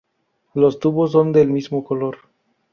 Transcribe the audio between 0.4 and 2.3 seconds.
Los tubos son del mismo color.